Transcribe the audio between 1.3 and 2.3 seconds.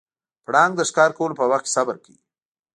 په وخت کې صبر کوي.